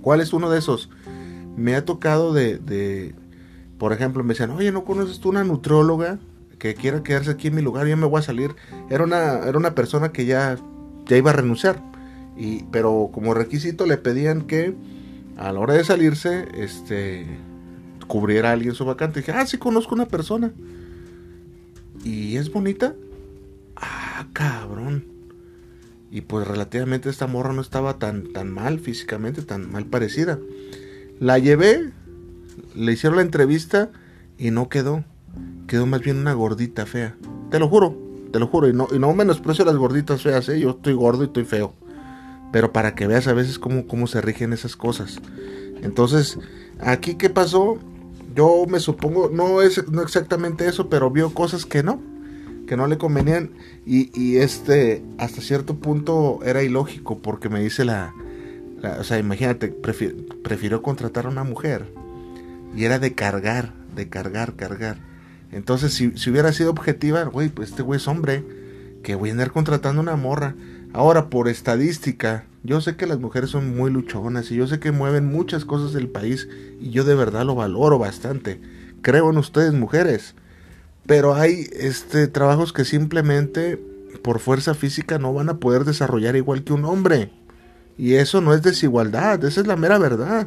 ¿Cuál 0.00 0.20
es 0.20 0.32
uno 0.32 0.48
de 0.48 0.60
esos? 0.60 0.88
Me 1.56 1.74
ha 1.74 1.84
tocado 1.84 2.32
de, 2.32 2.58
de 2.58 3.14
por 3.78 3.92
ejemplo, 3.92 4.22
me 4.22 4.30
decían, 4.30 4.50
oye, 4.52 4.72
¿no 4.72 4.84
conoces 4.84 5.18
tú 5.18 5.28
una 5.28 5.44
nutrióloga 5.44 6.18
que 6.60 6.76
quiera 6.76 7.02
quedarse 7.02 7.32
aquí 7.32 7.48
en 7.48 7.56
mi 7.56 7.62
lugar? 7.62 7.88
Yo 7.88 7.96
me 7.96 8.06
voy 8.06 8.20
a 8.20 8.22
salir. 8.22 8.54
Era 8.88 9.02
una, 9.02 9.38
era 9.40 9.58
una 9.58 9.74
persona 9.74 10.12
que 10.12 10.26
ya 10.26 10.56
ya 11.10 11.16
iba 11.16 11.30
a 11.30 11.34
renunciar. 11.34 11.82
Y, 12.36 12.62
pero 12.70 13.10
como 13.12 13.34
requisito 13.34 13.84
le 13.84 13.98
pedían 13.98 14.42
que 14.42 14.74
a 15.36 15.52
la 15.52 15.60
hora 15.60 15.74
de 15.74 15.84
salirse, 15.84 16.48
este, 16.54 17.26
cubriera 18.06 18.50
a 18.50 18.52
alguien 18.52 18.74
su 18.74 18.84
vacante. 18.84 19.20
dije, 19.20 19.32
ah, 19.32 19.46
sí 19.46 19.58
conozco 19.58 19.94
una 19.94 20.06
persona. 20.06 20.52
¿Y 22.04 22.36
es 22.36 22.50
bonita? 22.50 22.94
Ah, 23.76 24.26
cabrón. 24.32 25.04
Y 26.10 26.22
pues 26.22 26.46
relativamente 26.46 27.10
esta 27.10 27.26
morra 27.26 27.52
no 27.52 27.60
estaba 27.60 27.98
tan, 27.98 28.32
tan 28.32 28.50
mal 28.50 28.80
físicamente, 28.80 29.42
tan 29.42 29.70
mal 29.70 29.86
parecida. 29.86 30.38
La 31.18 31.38
llevé, 31.38 31.92
le 32.74 32.92
hicieron 32.92 33.16
la 33.16 33.22
entrevista 33.22 33.90
y 34.38 34.50
no 34.50 34.68
quedó. 34.68 35.04
Quedó 35.66 35.86
más 35.86 36.00
bien 36.00 36.18
una 36.18 36.32
gordita 36.32 36.86
fea. 36.86 37.16
Te 37.50 37.58
lo 37.58 37.68
juro. 37.68 38.10
Te 38.32 38.38
lo 38.38 38.46
juro, 38.46 38.68
y 38.68 38.72
no, 38.72 38.86
y 38.92 38.98
no 38.98 39.12
menosprecio 39.12 39.64
las 39.64 39.76
gorditas 39.76 40.22
feas, 40.22 40.48
¿eh? 40.48 40.60
yo 40.60 40.70
estoy 40.70 40.92
gordo 40.92 41.24
y 41.24 41.26
estoy 41.26 41.44
feo. 41.44 41.74
Pero 42.52 42.72
para 42.72 42.94
que 42.94 43.06
veas 43.06 43.26
a 43.26 43.32
veces 43.32 43.58
cómo, 43.58 43.86
cómo 43.86 44.06
se 44.06 44.20
rigen 44.20 44.52
esas 44.52 44.76
cosas. 44.76 45.20
Entonces, 45.82 46.38
aquí 46.78 47.14
qué 47.14 47.28
pasó, 47.28 47.78
yo 48.34 48.66
me 48.68 48.78
supongo, 48.78 49.30
no 49.30 49.62
es 49.62 49.88
no 49.90 50.02
exactamente 50.02 50.68
eso, 50.68 50.88
pero 50.88 51.10
vio 51.10 51.34
cosas 51.34 51.66
que 51.66 51.82
no, 51.82 52.00
que 52.68 52.76
no 52.76 52.86
le 52.86 52.98
convenían. 52.98 53.50
Y, 53.84 54.10
y 54.18 54.36
este, 54.36 55.02
hasta 55.18 55.40
cierto 55.40 55.76
punto 55.76 56.38
era 56.44 56.62
ilógico, 56.62 57.18
porque 57.18 57.48
me 57.48 57.60
dice 57.60 57.84
la, 57.84 58.14
o 58.98 59.04
sea, 59.04 59.18
imagínate, 59.18 59.68
prefirió 59.68 60.82
contratar 60.82 61.26
a 61.26 61.30
una 61.30 61.44
mujer. 61.44 61.92
Y 62.76 62.84
era 62.84 63.00
de 63.00 63.14
cargar, 63.14 63.74
de 63.96 64.08
cargar, 64.08 64.54
cargar. 64.54 65.09
Entonces, 65.52 65.94
si, 65.94 66.30
hubiera 66.30 66.52
sido 66.52 66.70
objetiva, 66.70 67.24
güey, 67.24 67.48
pues 67.48 67.70
este 67.70 67.82
güey 67.82 67.98
es 67.98 68.08
hombre, 68.08 68.44
que 69.02 69.14
voy 69.14 69.30
a 69.30 69.32
andar 69.32 69.50
contratando 69.50 70.00
una 70.00 70.16
morra. 70.16 70.54
Ahora, 70.92 71.28
por 71.28 71.48
estadística, 71.48 72.44
yo 72.62 72.80
sé 72.80 72.96
que 72.96 73.06
las 73.06 73.18
mujeres 73.18 73.50
son 73.50 73.76
muy 73.76 73.90
luchonas 73.90 74.50
y 74.50 74.56
yo 74.56 74.66
sé 74.66 74.78
que 74.78 74.92
mueven 74.92 75.26
muchas 75.26 75.64
cosas 75.64 75.92
del 75.92 76.08
país 76.08 76.48
y 76.80 76.90
yo 76.90 77.04
de 77.04 77.14
verdad 77.14 77.44
lo 77.44 77.54
valoro 77.54 77.98
bastante. 77.98 78.60
Creo 79.02 79.30
en 79.30 79.38
ustedes, 79.38 79.72
mujeres. 79.72 80.34
Pero 81.06 81.34
hay 81.34 81.66
este 81.72 82.28
trabajos 82.28 82.72
que 82.72 82.84
simplemente 82.84 83.80
por 84.22 84.38
fuerza 84.38 84.74
física 84.74 85.18
no 85.18 85.32
van 85.32 85.48
a 85.48 85.58
poder 85.58 85.84
desarrollar 85.84 86.36
igual 86.36 86.62
que 86.62 86.72
un 86.72 86.84
hombre. 86.84 87.32
Y 87.96 88.14
eso 88.14 88.40
no 88.40 88.54
es 88.54 88.62
desigualdad, 88.62 89.42
esa 89.44 89.60
es 89.60 89.66
la 89.66 89.76
mera 89.76 89.98
verdad. 89.98 90.46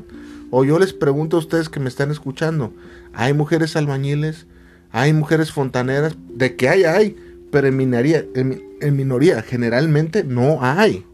O 0.51 0.63
yo 0.63 0.79
les 0.79 0.93
pregunto 0.93 1.37
a 1.37 1.39
ustedes 1.39 1.69
que 1.69 1.79
me 1.79 1.89
están 1.89 2.11
escuchando, 2.11 2.73
¿hay 3.13 3.33
mujeres 3.33 3.75
albañiles? 3.75 4.45
Hay 4.93 5.11
mujeres 5.11 5.51
fontaneras, 5.51 6.15
de 6.29 6.55
que 6.55 6.69
hay, 6.69 6.83
hay, 6.85 7.17
pero 7.51 7.67
en 7.67 7.75
minoría, 7.75 8.23
en, 8.35 8.95
minoría 8.95 9.41
generalmente 9.41 10.23
no 10.23 10.59
hay. 10.63 11.05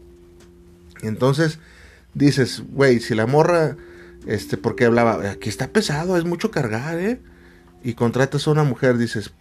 Entonces 1.02 1.58
dices, 2.14 2.62
güey, 2.72 3.00
si 3.00 3.14
la 3.14 3.26
morra, 3.26 3.76
este, 4.26 4.56
porque 4.56 4.84
hablaba, 4.84 5.30
aquí 5.30 5.48
está 5.48 5.68
pesado, 5.68 6.16
es 6.16 6.24
mucho 6.24 6.52
cargar, 6.52 6.98
¿eh? 6.98 7.20
Y 7.82 7.94
contratas 7.94 8.46
a 8.46 8.50
una 8.52 8.64
mujer, 8.64 8.98
dices, 8.98 9.32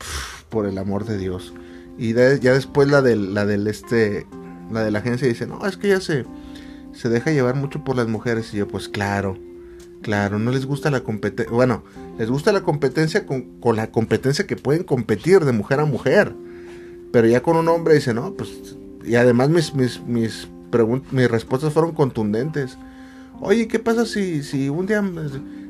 por 0.50 0.66
el 0.66 0.78
amor 0.78 1.06
de 1.06 1.18
Dios. 1.18 1.54
Y 1.98 2.14
ya 2.14 2.54
después 2.54 2.88
la 2.88 3.02
del, 3.02 3.34
la 3.34 3.46
del 3.46 3.68
este, 3.68 4.26
la 4.72 4.84
de 4.84 4.92
la 4.92 5.00
agencia 5.00 5.28
dice, 5.28 5.46
no, 5.46 5.68
es 5.68 5.76
que 5.78 5.90
ya 5.90 6.00
se, 6.00 6.26
se 6.94 7.10
deja 7.10 7.32
llevar 7.32 7.56
mucho 7.56 7.84
por 7.84 7.96
las 7.98 8.08
mujeres. 8.08 8.54
Y 8.54 8.58
yo, 8.58 8.68
pues 8.70 8.88
claro, 8.88 9.38
Claro, 10.02 10.40
no 10.40 10.52
les 10.52 10.66
gusta 10.66 10.92
la 10.92 11.02
competencia. 11.02 11.54
Bueno, 11.54 11.84
les 12.20 12.30
gusta 12.30 12.52
la 12.52 12.64
competencia 12.64 13.26
con, 13.26 13.48
la 13.78 13.92
competencia 13.92 14.46
que 14.46 14.58
pueden 14.58 14.84
competir 14.84 15.46
de 15.46 15.54
mujer 15.54 15.80
a 15.80 15.86
mujer. 15.86 16.36
Pero 17.14 17.28
ya 17.28 17.42
con 17.42 17.56
un 17.56 17.70
hombre 17.70 17.96
dice, 17.96 18.14
no, 18.14 18.34
pues 18.34 18.76
y 19.06 19.16
además 19.16 19.50
mis, 19.50 19.74
mis, 19.74 20.02
mis, 20.06 20.50
mis 21.12 21.32
respuestas 21.32 21.72
fueron 21.72 21.94
contundentes. 21.94 22.78
Oye, 23.40 23.70
¿qué 23.70 23.80
pasa 23.80 24.06
si, 24.06 24.44
si 24.44 24.68
un 24.68 24.86
día 24.86 25.02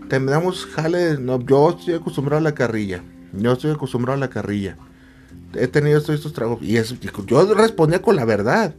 te 0.09 0.19
damos 0.19 0.65
jale? 0.65 1.19
No, 1.19 1.39
yo 1.39 1.69
estoy 1.69 1.93
acostumbrado 1.93 2.39
a 2.39 2.43
la 2.43 2.55
carrilla. 2.55 3.03
Yo 3.31 3.53
estoy 3.53 3.69
acostumbrado 3.69 4.17
a 4.17 4.19
la 4.19 4.31
carrilla. 4.31 4.75
He 5.53 5.67
tenido 5.67 5.99
estos, 5.99 6.15
estos 6.15 6.33
trabajos. 6.33 6.63
Y 6.63 6.79
yo 7.27 7.53
respondía 7.53 8.01
con 8.01 8.15
la 8.15 8.25
verdad. 8.25 8.73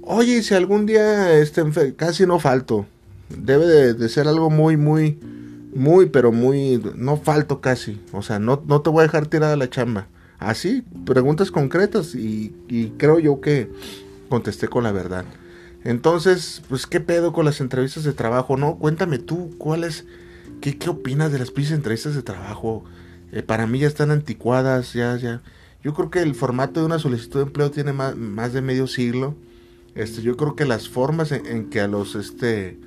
Oye, 0.00 0.42
si 0.42 0.54
algún 0.54 0.86
día 0.86 1.34
este, 1.38 1.62
casi 1.96 2.26
no 2.26 2.38
falto. 2.38 2.86
Debe 3.28 3.66
de, 3.66 3.92
de 3.92 4.08
ser 4.08 4.26
algo 4.26 4.48
muy, 4.48 4.78
muy, 4.78 5.18
muy, 5.74 6.06
pero 6.06 6.32
muy, 6.32 6.82
no 6.96 7.16
falto 7.16 7.60
casi. 7.60 8.00
O 8.12 8.22
sea, 8.22 8.38
no, 8.38 8.62
no 8.66 8.80
te 8.80 8.90
voy 8.90 9.00
a 9.00 9.02
dejar 9.04 9.26
tirada 9.26 9.56
la 9.56 9.70
chamba. 9.70 10.06
Así, 10.38 10.82
preguntas 11.04 11.50
concretas 11.50 12.14
y, 12.14 12.52
creo 12.96 13.18
yo 13.18 13.40
que 13.40 13.70
contesté 14.28 14.68
con 14.68 14.84
la 14.84 14.92
verdad. 14.92 15.24
Entonces, 15.84 16.62
pues, 16.68 16.86
¿qué 16.86 17.00
pedo 17.00 17.32
con 17.32 17.44
las 17.44 17.60
entrevistas 17.60 18.04
de 18.04 18.12
trabajo? 18.12 18.56
No, 18.56 18.76
cuéntame 18.76 19.18
tú, 19.18 19.54
¿cuál 19.58 19.84
es, 19.84 20.06
qué, 20.60 20.76
qué 20.78 20.90
opinas 20.90 21.32
de 21.32 21.38
las 21.38 21.50
pinches 21.50 21.74
entrevistas 21.74 22.14
de 22.14 22.22
trabajo? 22.22 22.84
Eh, 23.32 23.42
para 23.42 23.66
mí 23.66 23.80
ya 23.80 23.88
están 23.88 24.10
anticuadas, 24.10 24.92
ya, 24.92 25.16
ya. 25.16 25.42
Yo 25.82 25.94
creo 25.94 26.10
que 26.10 26.20
el 26.20 26.34
formato 26.34 26.80
de 26.80 26.86
una 26.86 26.98
solicitud 26.98 27.40
de 27.40 27.46
empleo 27.46 27.70
tiene 27.70 27.92
más, 27.92 28.16
más 28.16 28.52
de 28.52 28.62
medio 28.62 28.86
siglo. 28.86 29.34
Este, 29.94 30.22
yo 30.22 30.36
creo 30.36 30.54
que 30.54 30.64
las 30.66 30.88
formas 30.88 31.32
en 31.32 31.70
que 31.70 31.80
a 31.80 31.88
los, 31.88 32.14
este, 32.14 32.78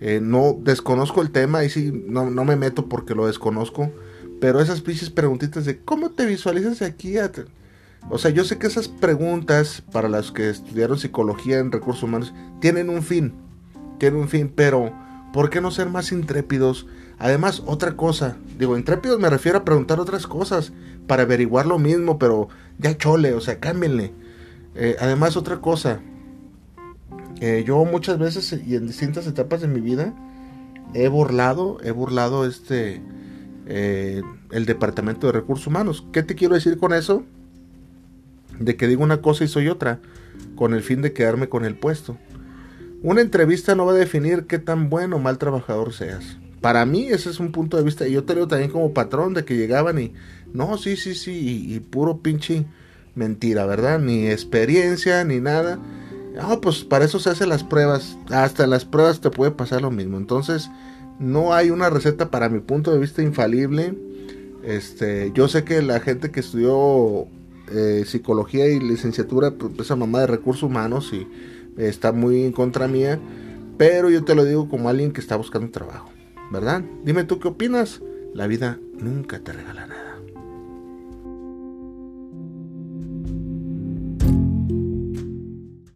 eh, 0.00 0.20
no 0.22 0.56
desconozco 0.58 1.20
el 1.20 1.30
tema 1.30 1.64
y 1.64 1.70
sí, 1.70 1.92
no, 2.06 2.30
no, 2.30 2.44
me 2.44 2.56
meto 2.56 2.88
porque 2.88 3.14
lo 3.14 3.26
desconozco. 3.26 3.90
Pero 4.40 4.60
esas 4.60 4.80
pinches 4.80 5.10
preguntitas 5.10 5.66
de 5.66 5.80
cómo 5.80 6.10
te 6.10 6.24
visualizas 6.24 6.80
aquí. 6.80 7.16
O 8.08 8.16
sea, 8.16 8.30
yo 8.30 8.44
sé 8.44 8.58
que 8.58 8.66
esas 8.66 8.88
preguntas 8.88 9.82
para 9.92 10.08
las 10.08 10.32
que 10.32 10.48
estudiaron 10.48 10.98
psicología 10.98 11.58
en 11.58 11.70
recursos 11.70 12.02
humanos 12.02 12.32
tienen 12.60 12.88
un 12.88 13.02
fin. 13.02 13.34
Tienen 13.98 14.20
un 14.20 14.28
fin, 14.28 14.50
pero 14.54 14.92
¿por 15.34 15.50
qué 15.50 15.60
no 15.60 15.70
ser 15.70 15.90
más 15.90 16.10
intrépidos? 16.12 16.86
Además, 17.18 17.62
otra 17.66 17.96
cosa, 17.98 18.38
digo, 18.58 18.78
intrépidos 18.78 19.20
me 19.20 19.28
refiero 19.28 19.58
a 19.58 19.64
preguntar 19.64 20.00
otras 20.00 20.26
cosas 20.26 20.72
para 21.06 21.24
averiguar 21.24 21.66
lo 21.66 21.78
mismo, 21.78 22.18
pero 22.18 22.48
ya 22.78 22.96
chole, 22.96 23.34
o 23.34 23.42
sea, 23.42 23.60
cámbienle. 23.60 24.14
Eh, 24.74 24.96
además, 24.98 25.36
otra 25.36 25.60
cosa, 25.60 26.00
eh, 27.40 27.64
yo 27.66 27.82
muchas 27.86 28.18
veces 28.18 28.60
y 28.66 28.76
en 28.76 28.86
distintas 28.86 29.26
etapas 29.26 29.62
de 29.62 29.68
mi 29.68 29.80
vida 29.80 30.14
he 30.92 31.08
burlado, 31.08 31.78
he 31.82 31.90
burlado 31.90 32.46
este 32.46 33.00
eh, 33.66 34.22
el 34.50 34.66
departamento 34.66 35.26
de 35.26 35.32
recursos 35.32 35.66
humanos. 35.66 36.04
¿Qué 36.12 36.22
te 36.22 36.34
quiero 36.34 36.54
decir 36.54 36.76
con 36.76 36.92
eso? 36.92 37.24
De 38.58 38.76
que 38.76 38.86
digo 38.86 39.02
una 39.02 39.22
cosa 39.22 39.44
y 39.44 39.48
soy 39.48 39.68
otra, 39.68 40.00
con 40.54 40.74
el 40.74 40.82
fin 40.82 41.00
de 41.00 41.14
quedarme 41.14 41.48
con 41.48 41.64
el 41.64 41.76
puesto. 41.76 42.18
Una 43.02 43.22
entrevista 43.22 43.74
no 43.74 43.86
va 43.86 43.92
a 43.92 43.96
definir 43.96 44.46
qué 44.46 44.58
tan 44.58 44.90
bueno 44.90 45.16
o 45.16 45.20
mal 45.20 45.38
trabajador 45.38 45.94
seas. 45.94 46.36
Para 46.60 46.84
mí 46.84 47.06
ese 47.06 47.30
es 47.30 47.40
un 47.40 47.52
punto 47.52 47.78
de 47.78 47.84
vista. 47.84 48.06
Y 48.06 48.12
yo 48.12 48.24
te 48.24 48.34
digo 48.34 48.48
también 48.48 48.70
como 48.70 48.92
patrón 48.92 49.32
de 49.32 49.46
que 49.46 49.56
llegaban 49.56 49.98
y, 49.98 50.12
no, 50.52 50.76
sí, 50.76 50.96
sí, 50.96 51.14
sí, 51.14 51.72
y 51.74 51.80
puro 51.80 52.18
pinche 52.18 52.66
mentira, 53.14 53.64
¿verdad? 53.64 53.98
Ni 53.98 54.26
experiencia, 54.28 55.24
ni 55.24 55.40
nada 55.40 55.78
Ah, 56.38 56.58
pues 56.60 56.84
para 56.84 57.04
eso 57.04 57.18
se 57.18 57.30
hacen 57.30 57.48
las 57.48 57.64
pruebas. 57.64 58.16
Hasta 58.30 58.66
las 58.66 58.84
pruebas 58.84 59.20
te 59.20 59.30
puede 59.30 59.50
pasar 59.50 59.82
lo 59.82 59.90
mismo. 59.90 60.16
Entonces, 60.16 60.70
no 61.18 61.52
hay 61.54 61.70
una 61.70 61.90
receta 61.90 62.30
para 62.30 62.48
mi 62.48 62.60
punto 62.60 62.92
de 62.92 62.98
vista 62.98 63.22
infalible. 63.22 63.94
Este, 64.62 65.32
yo 65.34 65.48
sé 65.48 65.64
que 65.64 65.82
la 65.82 66.00
gente 66.00 66.30
que 66.30 66.40
estudió 66.40 67.26
eh, 67.72 68.04
psicología 68.06 68.68
y 68.68 68.80
licenciatura, 68.80 69.52
pues 69.52 69.72
esa 69.80 69.96
mamá 69.96 70.20
de 70.20 70.26
recursos 70.26 70.64
humanos 70.64 71.12
y 71.12 71.26
está 71.76 72.12
muy 72.12 72.44
en 72.44 72.52
contra 72.52 72.88
mía. 72.88 73.18
Pero 73.78 74.10
yo 74.10 74.24
te 74.24 74.34
lo 74.34 74.44
digo 74.44 74.68
como 74.68 74.88
alguien 74.88 75.12
que 75.12 75.20
está 75.20 75.36
buscando 75.36 75.70
trabajo, 75.70 76.10
¿verdad? 76.50 76.82
Dime 77.04 77.24
tú 77.24 77.38
qué 77.38 77.48
opinas. 77.48 78.02
La 78.34 78.46
vida 78.46 78.78
nunca 78.92 79.40
te 79.40 79.52
regala 79.52 79.86
nada. 79.86 80.09